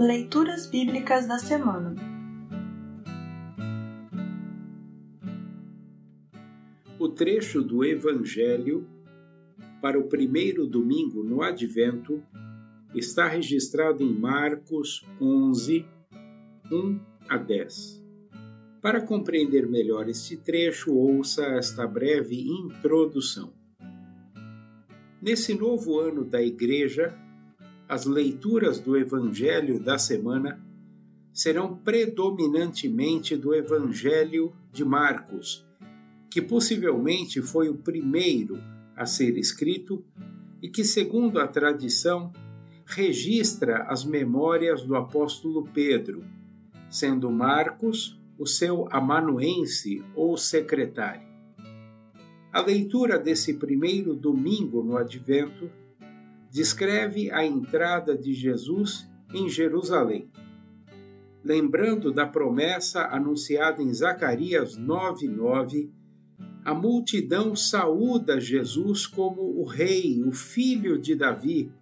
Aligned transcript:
Leituras 0.00 0.66
Bíblicas 0.66 1.26
da 1.26 1.38
Semana 1.38 1.94
O 6.98 7.06
trecho 7.06 7.60
do 7.60 7.84
Evangelho 7.84 8.88
para 9.82 9.98
o 9.98 10.04
primeiro 10.04 10.66
domingo 10.66 11.22
no 11.22 11.42
Advento 11.42 12.22
está 12.94 13.28
registrado 13.28 14.02
em 14.02 14.10
Marcos 14.10 15.04
11, 15.20 15.84
1 16.72 17.00
a 17.28 17.36
10. 17.36 18.02
Para 18.80 19.02
compreender 19.02 19.68
melhor 19.68 20.08
este 20.08 20.34
trecho, 20.34 20.94
ouça 20.94 21.44
esta 21.58 21.86
breve 21.86 22.40
introdução. 22.48 23.52
Nesse 25.20 25.52
novo 25.52 26.00
ano 26.00 26.24
da 26.24 26.42
Igreja, 26.42 27.14
as 27.90 28.04
leituras 28.04 28.78
do 28.78 28.96
Evangelho 28.96 29.80
da 29.80 29.98
semana 29.98 30.64
serão 31.32 31.76
predominantemente 31.76 33.36
do 33.36 33.52
Evangelho 33.52 34.52
de 34.72 34.84
Marcos, 34.84 35.66
que 36.30 36.40
possivelmente 36.40 37.42
foi 37.42 37.68
o 37.68 37.74
primeiro 37.74 38.62
a 38.96 39.04
ser 39.06 39.36
escrito 39.36 40.04
e 40.62 40.68
que, 40.68 40.84
segundo 40.84 41.40
a 41.40 41.48
tradição, 41.48 42.32
registra 42.86 43.82
as 43.88 44.04
memórias 44.04 44.84
do 44.84 44.94
apóstolo 44.94 45.64
Pedro, 45.74 46.22
sendo 46.88 47.28
Marcos 47.28 48.16
o 48.38 48.46
seu 48.46 48.86
amanuense 48.92 50.00
ou 50.14 50.36
secretário. 50.36 51.28
A 52.52 52.60
leitura 52.60 53.18
desse 53.18 53.54
primeiro 53.54 54.14
domingo 54.14 54.80
no 54.80 54.96
Advento 54.96 55.68
descreve 56.50 57.30
a 57.30 57.44
entrada 57.44 58.18
de 58.18 58.34
Jesus 58.34 59.08
em 59.32 59.48
Jerusalém. 59.48 60.28
Lembrando 61.42 62.12
da 62.12 62.26
promessa 62.26 63.06
anunciada 63.06 63.82
em 63.82 63.92
Zacarias 63.94 64.76
9:9, 64.76 65.90
a 66.64 66.74
multidão 66.74 67.56
saúda 67.56 68.40
Jesus 68.40 69.06
como 69.06 69.40
o 69.42 69.64
rei, 69.64 70.22
o 70.22 70.32
filho 70.32 70.98
de 70.98 71.14
Davi, 71.14 71.72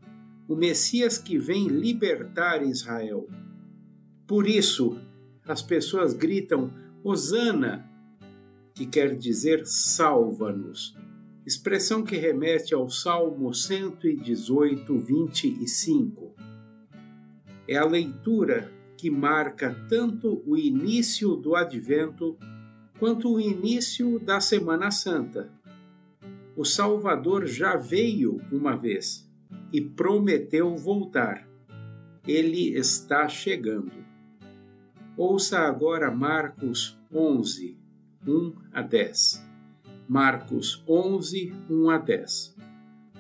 o 0.47 0.55
Messias 0.55 1.19
que 1.19 1.37
vem 1.39 1.67
libertar 1.67 2.63
Israel. 2.63 3.27
Por 4.27 4.47
isso, 4.47 5.01
as 5.45 5.63
pessoas 5.63 6.13
gritam 6.13 6.73
Hosana, 7.03 7.91
que 8.75 8.87
quer 8.87 9.17
dizer 9.17 9.67
salva-nos 9.67 10.95
expressão 11.49 12.05
que 12.05 12.15
remete 12.15 12.75
ao 12.75 12.91
Salmo 12.91 13.55
118, 13.55 14.99
25. 14.99 16.35
É 17.67 17.79
a 17.79 17.87
leitura 17.87 18.71
que 18.99 19.11
marca 19.11 19.75
tanto 19.89 20.43
o 20.45 20.59
início 20.59 21.37
do 21.37 21.57
Advento 21.57 22.37
quanto 22.99 23.33
o 23.33 23.41
início 23.41 24.19
da 24.19 24.41
Semana 24.41 24.91
Santa. 24.91 25.51
O 26.55 26.67
Salvador 26.67 27.47
já 27.47 27.77
veio 27.77 28.43
uma 28.53 28.77
vez 28.77 29.27
e 29.73 29.81
prometeu 29.81 30.77
voltar. 30.77 31.49
Ele 32.27 32.77
está 32.77 33.27
chegando. 33.27 34.05
Ouça 35.17 35.61
agora 35.61 36.11
Marcos 36.11 37.01
11, 37.11 37.75
1 38.27 38.55
a 38.71 38.83
10. 38.83 39.48
Marcos 40.09 40.83
11, 40.89 41.53
1 41.69 41.91
a 41.91 41.99
10. 41.99 42.57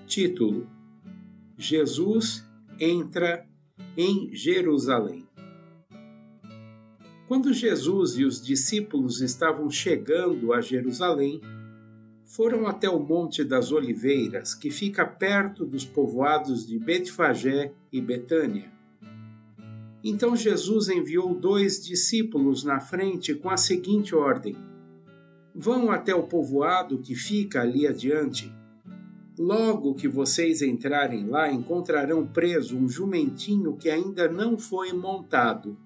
Título: 0.06 0.66
Jesus 1.54 2.42
entra 2.80 3.46
em 3.94 4.34
Jerusalém. 4.34 5.28
Quando 7.26 7.52
Jesus 7.52 8.16
e 8.16 8.24
os 8.24 8.40
discípulos 8.40 9.20
estavam 9.20 9.68
chegando 9.70 10.54
a 10.54 10.62
Jerusalém, 10.62 11.42
foram 12.24 12.66
até 12.66 12.88
o 12.88 12.98
Monte 12.98 13.44
das 13.44 13.70
Oliveiras, 13.70 14.54
que 14.54 14.70
fica 14.70 15.04
perto 15.04 15.66
dos 15.66 15.84
povoados 15.84 16.66
de 16.66 16.78
Betfagé 16.78 17.70
e 17.92 18.00
Betânia. 18.00 18.72
Então 20.02 20.34
Jesus 20.34 20.88
enviou 20.88 21.34
dois 21.34 21.84
discípulos 21.84 22.64
na 22.64 22.80
frente 22.80 23.34
com 23.34 23.50
a 23.50 23.58
seguinte 23.58 24.14
ordem: 24.14 24.56
Vão 25.60 25.90
até 25.90 26.14
o 26.14 26.22
povoado 26.22 26.98
que 26.98 27.16
fica 27.16 27.62
ali 27.62 27.84
adiante. 27.84 28.54
Logo 29.36 29.92
que 29.96 30.06
vocês 30.06 30.62
entrarem 30.62 31.26
lá, 31.26 31.50
encontrarão 31.50 32.24
preso 32.24 32.78
um 32.78 32.88
jumentinho 32.88 33.76
que 33.76 33.90
ainda 33.90 34.28
não 34.28 34.56
foi 34.56 34.92
montado. 34.92 35.76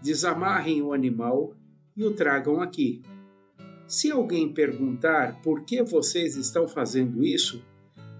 Desamarrem 0.00 0.82
o 0.82 0.92
animal 0.92 1.52
e 1.96 2.04
o 2.04 2.12
tragam 2.12 2.60
aqui. 2.60 3.02
Se 3.88 4.12
alguém 4.12 4.54
perguntar 4.54 5.42
por 5.42 5.64
que 5.64 5.82
vocês 5.82 6.36
estão 6.36 6.68
fazendo 6.68 7.24
isso, 7.24 7.64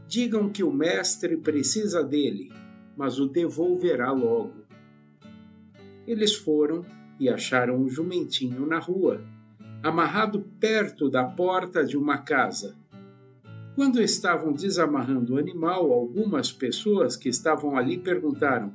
digam 0.09 0.49
que 0.49 0.65
o 0.65 0.73
mestre 0.73 1.37
precisa 1.37 2.03
dele, 2.03 2.51
mas 2.97 3.21
o 3.21 3.29
devolverá 3.29 4.11
logo. 4.11 4.65
Eles 6.09 6.35
foram 6.35 6.85
e 7.21 7.29
acharam 7.29 7.81
o 7.81 7.89
jumentinho 7.89 8.67
na 8.67 8.81
rua 8.81 9.36
amarrado 9.83 10.41
perto 10.59 11.09
da 11.09 11.25
porta 11.25 11.85
de 11.85 11.97
uma 11.97 12.19
casa. 12.19 12.77
Quando 13.75 14.01
estavam 14.01 14.53
desamarrando 14.53 15.35
o 15.35 15.39
animal, 15.39 15.93
algumas 15.93 16.51
pessoas 16.51 17.17
que 17.17 17.29
estavam 17.29 17.77
ali 17.77 17.99
perguntaram: 17.99 18.75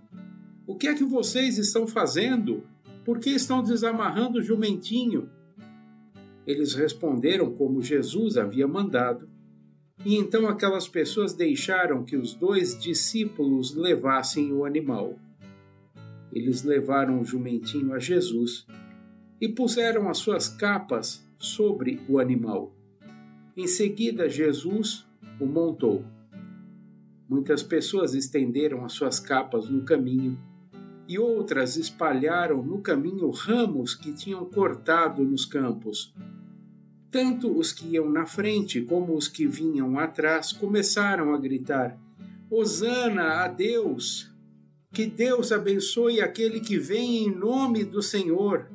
O 0.67 0.75
que 0.75 0.87
é 0.87 0.93
que 0.93 1.03
vocês 1.03 1.57
estão 1.57 1.87
fazendo? 1.87 2.63
Por 3.03 3.19
que 3.19 3.31
estão 3.31 3.63
desamarrando 3.63 4.37
o 4.37 4.43
jumentinho? 4.43 5.27
Eles 6.45 6.75
responderam 6.75 7.51
como 7.51 7.81
Jesus 7.81 8.37
havia 8.37 8.67
mandado. 8.67 9.27
E 10.05 10.15
então 10.15 10.47
aquelas 10.47 10.87
pessoas 10.87 11.33
deixaram 11.33 12.03
que 12.03 12.15
os 12.15 12.33
dois 12.33 12.79
discípulos 12.79 13.75
levassem 13.75 14.51
o 14.53 14.65
animal. 14.65 15.17
Eles 16.31 16.63
levaram 16.63 17.21
o 17.21 17.25
jumentinho 17.25 17.93
a 17.93 17.99
Jesus 17.99 18.65
e 19.41 19.49
puseram 19.49 20.07
as 20.07 20.19
suas 20.19 20.47
capas 20.47 21.25
sobre 21.39 21.99
o 22.07 22.19
animal. 22.19 22.71
Em 23.57 23.65
seguida, 23.65 24.29
Jesus 24.29 25.03
o 25.39 25.47
montou. 25.47 26.05
Muitas 27.27 27.63
pessoas 27.63 28.13
estenderam 28.13 28.85
as 28.85 28.93
suas 28.93 29.19
capas 29.19 29.67
no 29.67 29.83
caminho 29.83 30.37
e 31.07 31.17
outras 31.17 31.75
espalharam 31.75 32.61
no 32.63 32.81
caminho 32.81 33.31
ramos 33.31 33.95
que 33.95 34.13
tinham 34.13 34.45
cortado 34.45 35.23
nos 35.23 35.43
campos. 35.43 36.13
Tanto 37.09 37.51
os 37.57 37.73
que 37.73 37.87
iam 37.95 38.09
na 38.09 38.25
frente 38.25 38.81
como 38.81 39.15
os 39.15 39.27
que 39.27 39.47
vinham 39.47 39.97
atrás 39.97 40.53
começaram 40.53 41.33
a 41.33 41.37
gritar: 41.37 41.97
Hosana 42.49 43.43
a 43.43 43.47
Deus! 43.47 44.31
Que 44.93 45.05
Deus 45.05 45.51
abençoe 45.51 46.21
aquele 46.21 46.59
que 46.59 46.77
vem 46.77 47.23
em 47.23 47.35
nome 47.35 47.83
do 47.83 48.01
Senhor! 48.01 48.69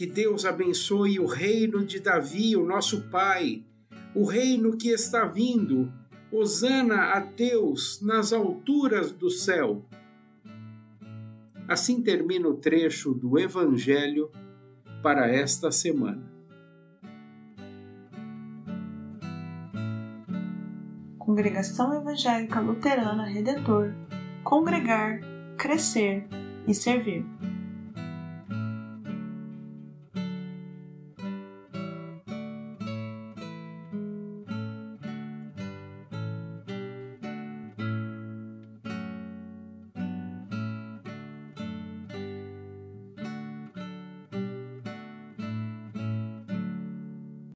Que 0.00 0.06
Deus 0.06 0.46
abençoe 0.46 1.20
o 1.20 1.26
reino 1.26 1.84
de 1.84 2.00
Davi, 2.00 2.56
o 2.56 2.64
nosso 2.64 3.10
Pai, 3.10 3.62
o 4.14 4.24
reino 4.24 4.74
que 4.74 4.88
está 4.88 5.26
vindo. 5.26 5.92
Hosana 6.32 7.12
a 7.12 7.20
Deus 7.20 8.00
nas 8.00 8.32
alturas 8.32 9.12
do 9.12 9.28
céu. 9.28 9.84
Assim 11.68 12.02
termina 12.02 12.48
o 12.48 12.54
trecho 12.54 13.12
do 13.12 13.38
Evangelho 13.38 14.30
para 15.02 15.28
esta 15.28 15.70
semana. 15.70 16.32
Congregação 21.18 21.92
Evangélica 21.92 22.58
Luterana 22.58 23.26
Redentor 23.26 23.92
Congregar, 24.44 25.20
Crescer 25.58 26.26
e 26.66 26.72
Servir. 26.72 27.22